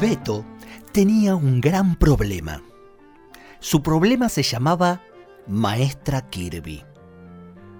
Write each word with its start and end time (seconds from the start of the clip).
Beto 0.00 0.44
tenía 0.92 1.34
un 1.34 1.62
gran 1.62 1.96
problema. 1.96 2.62
Su 3.60 3.82
problema 3.82 4.28
se 4.28 4.42
llamaba 4.42 5.00
Maestra 5.46 6.28
Kirby. 6.28 6.84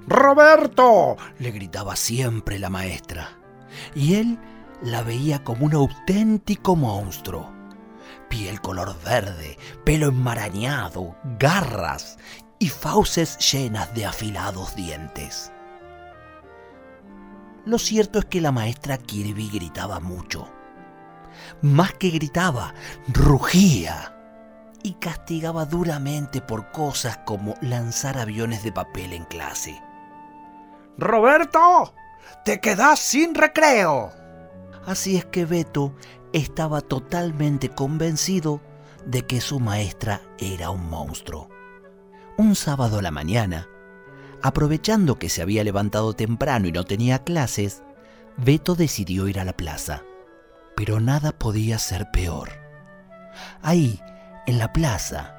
¡Roberto! 0.08 1.16
le 1.38 1.50
gritaba 1.50 1.94
siempre 1.94 2.58
la 2.58 2.70
maestra. 2.70 3.36
Y 3.94 4.14
él 4.14 4.38
la 4.80 5.02
veía 5.02 5.44
como 5.44 5.66
un 5.66 5.74
auténtico 5.74 6.74
monstruo. 6.74 7.52
Piel 8.30 8.62
color 8.62 8.96
verde, 9.04 9.58
pelo 9.84 10.08
enmarañado, 10.08 11.16
garras 11.38 12.16
y 12.58 12.70
fauces 12.70 13.36
llenas 13.52 13.94
de 13.94 14.06
afilados 14.06 14.74
dientes. 14.74 15.52
Lo 17.66 17.78
cierto 17.78 18.20
es 18.20 18.24
que 18.24 18.40
la 18.40 18.52
maestra 18.52 18.96
Kirby 18.96 19.50
gritaba 19.50 20.00
mucho 20.00 20.55
más 21.62 21.94
que 21.94 22.10
gritaba, 22.10 22.74
rugía 23.08 24.12
y 24.82 24.94
castigaba 24.94 25.64
duramente 25.64 26.40
por 26.40 26.70
cosas 26.70 27.18
como 27.24 27.54
lanzar 27.60 28.18
aviones 28.18 28.62
de 28.62 28.72
papel 28.72 29.12
en 29.12 29.24
clase. 29.24 29.82
Roberto, 30.98 31.92
te 32.44 32.60
quedas 32.60 33.00
sin 33.00 33.34
recreo. 33.34 34.12
Así 34.86 35.16
es 35.16 35.24
que 35.24 35.44
Beto 35.44 35.92
estaba 36.32 36.80
totalmente 36.80 37.68
convencido 37.68 38.60
de 39.04 39.26
que 39.26 39.40
su 39.40 39.58
maestra 39.58 40.22
era 40.38 40.70
un 40.70 40.88
monstruo. 40.88 41.48
Un 42.36 42.54
sábado 42.54 43.00
a 43.00 43.02
la 43.02 43.10
mañana, 43.10 43.68
aprovechando 44.42 45.18
que 45.18 45.28
se 45.28 45.42
había 45.42 45.64
levantado 45.64 46.12
temprano 46.12 46.68
y 46.68 46.72
no 46.72 46.84
tenía 46.84 47.24
clases, 47.24 47.82
Beto 48.36 48.74
decidió 48.76 49.26
ir 49.26 49.40
a 49.40 49.44
la 49.44 49.56
plaza 49.56 50.04
pero 50.76 51.00
nada 51.00 51.32
podía 51.32 51.78
ser 51.78 52.10
peor. 52.12 52.50
Ahí, 53.62 54.00
en 54.46 54.58
la 54.58 54.72
plaza, 54.72 55.34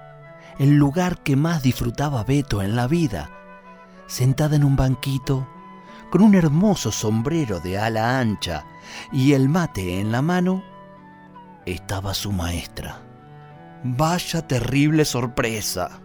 el 0.60 0.76
lugar 0.76 1.22
que 1.24 1.36
más 1.36 1.62
disfrutaba 1.62 2.24
Beto 2.24 2.62
en 2.62 2.76
la 2.76 2.88
vida, 2.88 3.30
sentada 4.08 4.56
en 4.56 4.64
un 4.64 4.76
banquito, 4.76 5.48
con 6.10 6.22
un 6.22 6.36
hermoso 6.36 6.92
sombrero 6.92 7.60
de 7.60 7.78
ala 7.78 8.20
ancha 8.20 8.66
y 9.12 9.34
el 9.34 9.48
mate 9.48 10.00
en 10.00 10.12
la 10.12 10.22
mano, 10.22 10.64
estaba 11.66 12.14
su 12.14 12.32
maestra. 12.32 13.02
Vaya 13.84 14.48
terrible 14.48 15.06
sorpresa. 15.06 16.02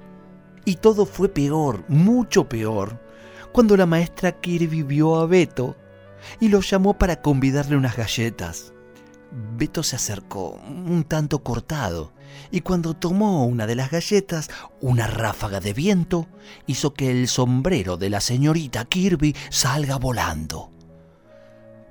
Y 0.64 0.77
todo 0.77 1.06
fue 1.06 1.28
peor, 1.28 1.84
mucho 1.88 2.48
peor, 2.48 3.00
cuando 3.53 3.77
la 3.77 3.86
maestra 3.86 4.33
Kirby 4.33 4.83
vio 4.83 5.16
a 5.16 5.27
Beto 5.27 5.77
y 6.38 6.48
lo 6.48 6.60
llamó 6.60 6.98
para 6.98 7.20
convidarle 7.20 7.77
unas 7.77 7.97
galletas. 7.97 8.72
Beto 9.34 9.83
se 9.83 9.97
acercó, 9.97 10.61
un 10.69 11.04
tanto 11.04 11.43
cortado, 11.43 12.12
y 12.50 12.60
cuando 12.60 12.93
tomó 12.93 13.47
una 13.47 13.66
de 13.66 13.75
las 13.75 13.91
galletas, 13.91 14.50
una 14.82 15.06
ráfaga 15.06 15.59
de 15.59 15.72
viento 15.72 16.26
hizo 16.66 16.93
que 16.93 17.10
el 17.10 17.28
sombrero 17.28 17.97
de 17.97 18.10
la 18.10 18.21
señorita 18.21 18.84
Kirby 18.84 19.34
salga 19.48 19.97
volando. 19.97 20.71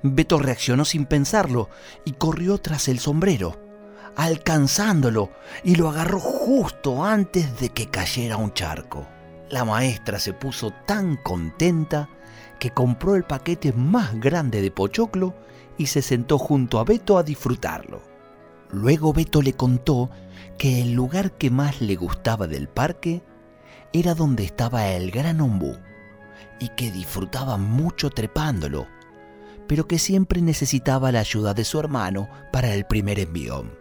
Beto 0.04 0.38
reaccionó 0.38 0.84
sin 0.84 1.04
pensarlo 1.06 1.68
y 2.04 2.12
corrió 2.12 2.58
tras 2.58 2.86
el 2.86 3.00
sombrero, 3.00 3.60
alcanzándolo, 4.16 5.32
y 5.64 5.74
lo 5.74 5.88
agarró 5.88 6.20
justo 6.20 7.04
antes 7.04 7.58
de 7.58 7.70
que 7.70 7.88
cayera 7.88 8.36
un 8.36 8.54
charco. 8.54 9.04
La 9.50 9.64
maestra 9.64 10.20
se 10.20 10.32
puso 10.32 10.72
tan 10.86 11.16
contenta 11.16 12.08
que 12.60 12.70
compró 12.70 13.16
el 13.16 13.24
paquete 13.24 13.72
más 13.72 14.14
grande 14.20 14.62
de 14.62 14.70
pochoclo 14.70 15.34
y 15.78 15.86
se 15.86 16.02
sentó 16.02 16.38
junto 16.38 16.78
a 16.78 16.84
Beto 16.84 17.18
a 17.18 17.22
disfrutarlo. 17.22 18.02
Luego 18.70 19.12
Beto 19.12 19.42
le 19.42 19.52
contó 19.52 20.10
que 20.58 20.82
el 20.82 20.92
lugar 20.92 21.32
que 21.32 21.50
más 21.50 21.80
le 21.80 21.96
gustaba 21.96 22.46
del 22.46 22.68
parque 22.68 23.22
era 23.92 24.14
donde 24.14 24.44
estaba 24.44 24.88
el 24.88 25.10
gran 25.10 25.40
ombú 25.40 25.76
y 26.58 26.68
que 26.70 26.90
disfrutaba 26.90 27.56
mucho 27.56 28.10
trepándolo, 28.10 28.86
pero 29.66 29.86
que 29.86 29.98
siempre 29.98 30.40
necesitaba 30.40 31.12
la 31.12 31.20
ayuda 31.20 31.54
de 31.54 31.64
su 31.64 31.78
hermano 31.78 32.28
para 32.52 32.72
el 32.74 32.84
primer 32.86 33.18
envión. 33.18 33.72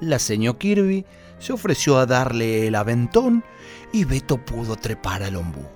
La 0.00 0.18
señor 0.18 0.56
Kirby 0.56 1.04
se 1.38 1.52
ofreció 1.52 1.98
a 1.98 2.06
darle 2.06 2.66
el 2.66 2.74
aventón 2.74 3.44
y 3.92 4.04
Beto 4.04 4.38
pudo 4.38 4.76
trepar 4.76 5.22
al 5.22 5.36
ombú. 5.36 5.66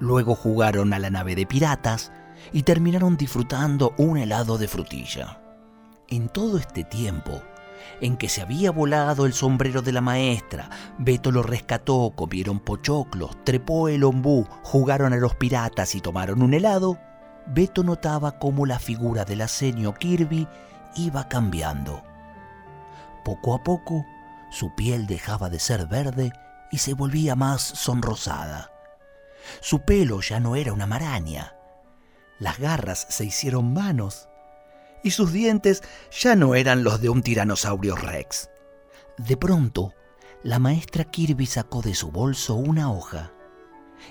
Luego 0.00 0.34
jugaron 0.34 0.92
a 0.92 0.98
la 0.98 1.10
nave 1.10 1.34
de 1.34 1.44
piratas 1.44 2.12
y 2.52 2.62
terminaron 2.62 3.16
disfrutando 3.16 3.94
un 3.98 4.16
helado 4.16 4.58
de 4.58 4.68
frutilla. 4.68 5.40
En 6.08 6.28
todo 6.28 6.58
este 6.58 6.84
tiempo, 6.84 7.42
en 8.00 8.16
que 8.16 8.28
se 8.28 8.42
había 8.42 8.70
volado 8.70 9.26
el 9.26 9.32
sombrero 9.32 9.82
de 9.82 9.92
la 9.92 10.00
maestra, 10.00 10.70
Beto 10.98 11.30
lo 11.30 11.42
rescató, 11.42 12.12
comieron 12.14 12.60
pochoclos, 12.60 13.36
trepó 13.44 13.88
el 13.88 14.04
ombú, 14.04 14.46
jugaron 14.62 15.12
a 15.12 15.16
los 15.16 15.34
piratas 15.34 15.94
y 15.94 16.00
tomaron 16.00 16.42
un 16.42 16.54
helado, 16.54 16.98
Beto 17.46 17.82
notaba 17.82 18.38
cómo 18.38 18.66
la 18.66 18.78
figura 18.78 19.24
del 19.24 19.40
asenio 19.40 19.94
Kirby 19.94 20.46
iba 20.96 21.28
cambiando. 21.28 22.02
Poco 23.24 23.54
a 23.54 23.62
poco, 23.62 24.04
su 24.50 24.74
piel 24.74 25.06
dejaba 25.06 25.50
de 25.50 25.58
ser 25.58 25.86
verde 25.86 26.32
y 26.70 26.78
se 26.78 26.94
volvía 26.94 27.36
más 27.36 27.60
sonrosada. 27.62 28.70
Su 29.60 29.80
pelo 29.80 30.20
ya 30.20 30.40
no 30.40 30.56
era 30.56 30.72
una 30.72 30.86
maraña, 30.86 31.54
las 32.38 32.58
garras 32.58 33.06
se 33.08 33.24
hicieron 33.24 33.72
manos 33.72 34.28
y 35.02 35.10
sus 35.10 35.32
dientes 35.32 35.82
ya 36.10 36.36
no 36.36 36.54
eran 36.54 36.84
los 36.84 37.00
de 37.00 37.08
un 37.08 37.22
tiranosaurio 37.22 37.96
rex. 37.96 38.50
De 39.16 39.36
pronto, 39.36 39.94
la 40.42 40.58
maestra 40.58 41.04
Kirby 41.04 41.46
sacó 41.46 41.82
de 41.82 41.94
su 41.94 42.10
bolso 42.10 42.54
una 42.54 42.92
hoja 42.92 43.32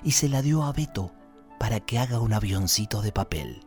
y 0.04 0.12
se 0.12 0.30
la 0.30 0.42
dio 0.42 0.64
a 0.64 0.74
Beto 0.74 1.14
para 1.60 1.80
que 1.80 2.00
haga 2.00 2.20
un 2.20 2.34
avioncito 2.34 3.02
de 3.02 3.12
papel. 3.12 3.66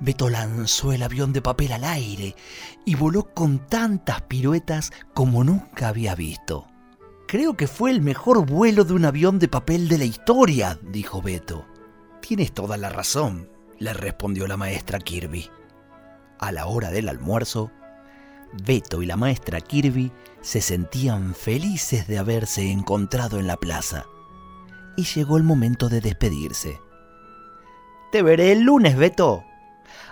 Beto 0.00 0.30
lanzó 0.30 0.92
el 0.92 1.02
avión 1.02 1.32
de 1.32 1.42
papel 1.42 1.72
al 1.72 1.84
aire 1.84 2.34
y 2.86 2.94
voló 2.94 3.34
con 3.34 3.66
tantas 3.66 4.22
piruetas 4.22 4.92
como 5.14 5.44
nunca 5.44 5.88
había 5.88 6.14
visto. 6.14 6.66
Creo 7.28 7.56
que 7.56 7.68
fue 7.68 7.90
el 7.90 8.00
mejor 8.00 8.44
vuelo 8.44 8.84
de 8.84 8.94
un 8.94 9.04
avión 9.04 9.38
de 9.38 9.46
papel 9.46 9.88
de 9.88 9.98
la 9.98 10.04
historia, 10.04 10.78
dijo 10.82 11.22
Beto. 11.22 11.66
Tienes 12.20 12.52
toda 12.52 12.76
la 12.76 12.88
razón, 12.88 13.48
le 13.80 13.94
respondió 13.94 14.46
la 14.46 14.56
maestra 14.56 14.98
Kirby. 14.98 15.50
A 16.38 16.52
la 16.52 16.66
hora 16.66 16.90
del 16.90 17.08
almuerzo, 17.08 17.72
Beto 18.52 19.02
y 19.02 19.06
la 19.06 19.16
maestra 19.16 19.60
Kirby 19.60 20.12
se 20.42 20.60
sentían 20.60 21.34
felices 21.34 22.06
de 22.06 22.18
haberse 22.18 22.70
encontrado 22.70 23.40
en 23.40 23.46
la 23.46 23.56
plaza. 23.56 24.04
Y 24.96 25.04
llegó 25.04 25.38
el 25.38 25.44
momento 25.44 25.88
de 25.88 26.00
despedirse. 26.00 26.78
Te 28.12 28.22
veré 28.22 28.52
el 28.52 28.60
lunes, 28.60 28.96
Beto. 28.96 29.44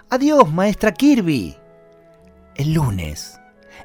Adiós, 0.09 0.51
maestra 0.51 0.93
Kirby. 0.93 1.57
El 2.55 2.73
lunes, 2.73 3.39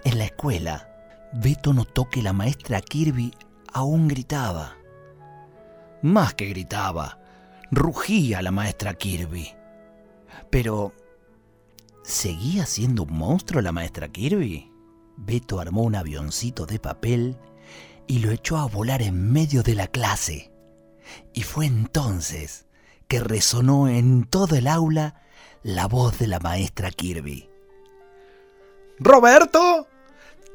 en 0.05 0.17
la 0.17 0.25
escuela, 0.25 0.89
Beto 1.33 1.73
notó 1.73 2.09
que 2.09 2.21
la 2.21 2.31
maestra 2.31 2.79
Kirby 2.79 3.33
aún 3.73 4.07
gritaba. 4.07 4.77
Más 6.01 6.35
que 6.35 6.45
gritaba, 6.45 7.19
rugía 7.69 8.41
la 8.41 8.51
maestra 8.51 8.93
Kirby. 8.93 9.62
Pero, 10.49 10.93
¿seguía 12.03 12.65
siendo 12.65 13.03
un 13.03 13.13
monstruo 13.13 13.61
la 13.61 13.71
maestra 13.71 14.07
Kirby? 14.07 14.71
Beto 15.17 15.59
armó 15.59 15.83
un 15.83 15.95
avioncito 15.95 16.65
de 16.65 16.79
papel 16.79 17.37
y 18.07 18.19
lo 18.19 18.31
echó 18.31 18.57
a 18.57 18.65
volar 18.65 19.01
en 19.01 19.31
medio 19.31 19.63
de 19.63 19.75
la 19.75 19.87
clase. 19.87 20.51
Y 21.33 21.43
fue 21.43 21.65
entonces 21.65 22.65
que 23.07 23.19
resonó 23.19 23.87
en 23.87 24.23
todo 24.25 24.55
el 24.55 24.67
aula 24.67 25.21
la 25.61 25.87
voz 25.87 26.19
de 26.19 26.27
la 26.27 26.39
maestra 26.39 26.91
Kirby. 26.91 27.49
Roberto, 28.99 29.87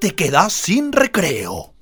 te 0.00 0.14
quedas 0.14 0.52
sin 0.52 0.92
recreo. 0.92 1.74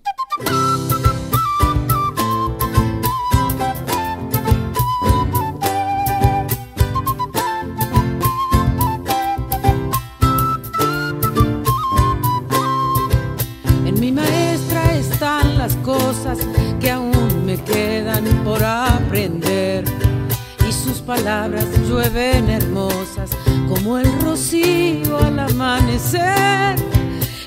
Palabras 21.06 21.66
llueven 21.88 22.50
hermosas 22.50 23.30
como 23.68 23.98
el 23.98 24.20
rocío 24.20 25.18
al 25.18 25.38
amanecer. 25.38 26.76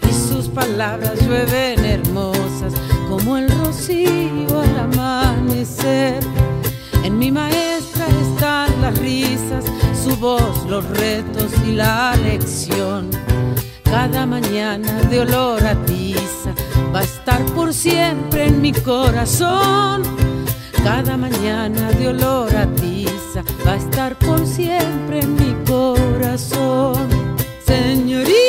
Y 0.10 0.14
sus 0.14 0.48
palabras 0.48 1.20
llueven 1.22 1.84
hermosas 1.84 2.74
como 3.10 3.38
el 3.38 3.50
rocío 3.60 4.62
al 4.62 4.80
amanecer. 4.80 6.20
En 7.04 7.20
mi 7.20 7.32
maestra 7.32 8.06
están 8.08 8.82
las 8.82 8.98
risas, 9.00 9.66
su 10.04 10.16
voz, 10.16 10.66
los 10.68 10.86
retos 10.98 11.52
y 11.68 11.74
la 11.74 12.16
lección. 12.16 13.10
Cada 13.84 14.26
mañana 14.26 15.02
de 15.10 15.20
olor 15.20 15.66
a 15.66 15.76
tiza 15.86 16.54
va 16.94 17.00
a 17.00 17.04
estar 17.04 17.44
por 17.56 17.74
siempre 17.74 18.48
en 18.48 18.62
mi 18.62 18.72
corazón. 18.72 20.19
Cada 20.92 21.16
mañana 21.18 21.92
de 21.92 22.08
olor 22.08 22.50
a 22.56 22.66
tiza 22.74 23.44
va 23.64 23.74
a 23.74 23.76
estar 23.76 24.18
por 24.18 24.44
siempre 24.44 25.20
en 25.20 25.36
mi 25.36 25.54
corazón. 25.64 27.08
Señorita, 27.64 28.49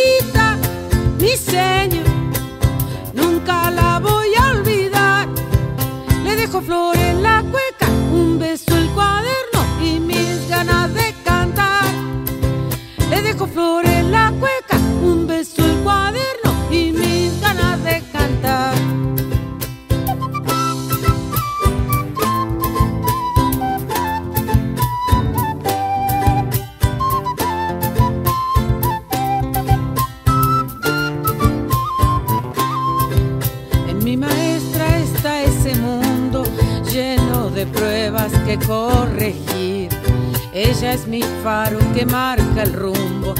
Ella 40.80 40.94
es 40.94 41.06
mi 41.06 41.20
faro 41.44 41.78
que 41.92 42.06
marca 42.06 42.62
el 42.62 42.72
rumbo, 42.72 43.34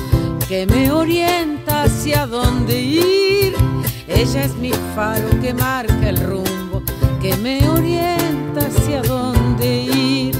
que 0.46 0.66
me 0.66 0.90
orienta 0.90 1.84
hacia 1.84 2.26
dónde 2.26 2.78
ir. 2.78 3.54
Ella 4.06 4.44
es 4.44 4.54
mi 4.56 4.72
faro 4.94 5.26
que 5.40 5.54
marca 5.54 6.10
el 6.10 6.19
rumbo, 6.19 6.82
que 7.22 7.34
me 7.38 7.66
orienta 7.66 8.60
hacia 8.66 9.00
dónde 9.00 9.84
ir. 9.84 10.37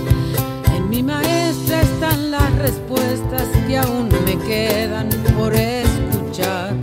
En 0.77 0.91
mi 0.91 1.03
maestra 1.03 1.81
están 1.81 2.33
las 2.33 2.55
respuestas 2.57 3.49
que 3.67 3.79
aún 3.79 4.11
me 4.27 4.37
quedan 4.47 5.09
por 5.39 5.55
escuchar. 5.55 6.75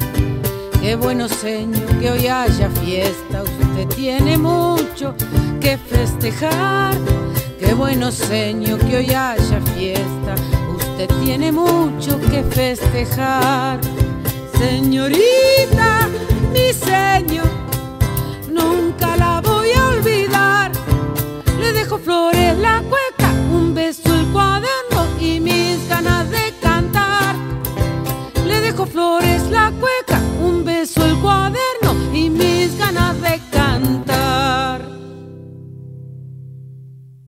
Qué 0.81 0.96
bueno 0.96 1.30
señor 1.30 1.86
que 2.00 2.10
hoy 2.10 2.25
haya 2.25 2.72
fiesta, 2.84 3.44
usted 3.44 3.88
tiene 3.96 4.36
mucho 4.36 5.14
que 5.62 5.78
festejar. 5.78 6.96
Qué 7.59 7.74
bueno 7.74 8.12
señor 8.12 8.80
que 8.80 8.98
hoy 8.98 9.09
haya 9.09 9.62
fiesta, 9.75 10.36
usted 10.75 11.09
tiene 11.24 11.51
mucho 11.51 12.19
que 12.30 12.44
festejar. 12.44 13.80
Señorita, 14.59 16.07
mi 16.54 16.71
señor, 16.71 17.50
nunca 18.50 19.18
la 19.18 19.42
voy 19.42 19.71
a 19.71 19.88
olvidar. 19.88 20.71
Le 21.59 21.74
dejo 21.74 21.98
flores 21.98 22.57
la 22.57 22.83